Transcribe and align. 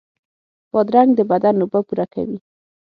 بادرنګ 0.71 1.09
د 1.15 1.19
بدن 1.31 1.55
اوبه 1.63 1.79
پوره 1.87 2.05
کوي. 2.13 2.37